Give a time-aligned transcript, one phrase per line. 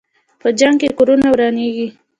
[0.41, 1.87] په جنګ کې کورونه ورانېږي.